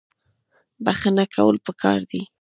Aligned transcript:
بخښنه 0.85 1.23
کول 1.35 1.55
پکار 1.65 1.99
دي 2.09 2.21